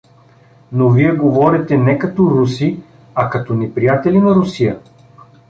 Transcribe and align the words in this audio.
—Но 0.77 0.89
вие 0.89 1.15
говорите 1.15 1.77
не 1.77 1.99
като 1.99 2.29
руси, 2.29 2.79
а 3.15 3.29
като 3.29 3.53
неприятели 3.53 4.19
на 4.19 4.35
Русия! 4.35 4.79